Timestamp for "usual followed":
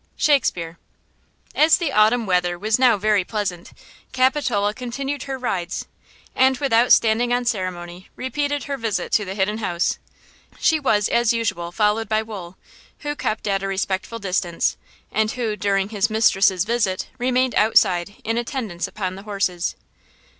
11.33-12.09